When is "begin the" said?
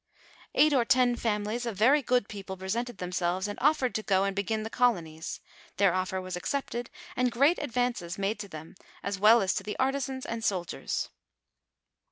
4.35-4.71